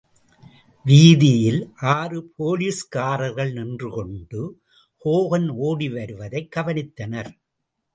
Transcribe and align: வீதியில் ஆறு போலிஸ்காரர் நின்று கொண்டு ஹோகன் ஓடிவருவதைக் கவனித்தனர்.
வீதியில் 0.85 1.59
ஆறு 1.91 2.19
போலிஸ்காரர் 2.37 3.53
நின்று 3.53 3.91
கொண்டு 3.91 4.41
ஹோகன் 5.05 5.49
ஓடிவருவதைக் 5.67 6.53
கவனித்தனர். 6.55 7.31